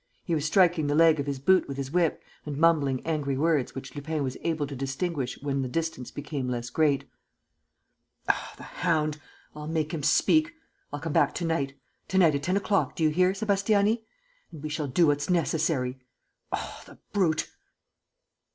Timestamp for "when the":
5.43-5.67